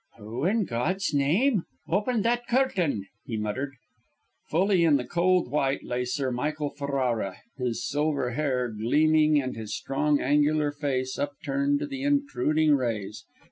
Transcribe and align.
"Who, 0.17 0.45
in 0.45 0.65
God's 0.65 1.13
name, 1.13 1.61
opened 1.87 2.25
that 2.25 2.47
curtain!" 2.47 3.05
he 3.23 3.37
muttered. 3.37 3.75
Fully 4.49 4.83
in 4.83 4.97
the 4.97 5.05
cold 5.05 5.51
white 5.51 5.83
light 5.83 5.97
lay 5.97 6.05
Sir 6.05 6.31
Michael 6.31 6.71
Ferrara, 6.71 7.37
his 7.59 7.87
silver 7.87 8.31
hair 8.31 8.69
gleaming 8.69 9.39
and 9.39 9.55
his 9.55 9.75
strong, 9.77 10.19
angular 10.19 10.71
face 10.71 11.19
upturned 11.19 11.77
to 11.81 11.85
the 11.85 12.01
intruding 12.01 12.73
rays. 12.73 13.25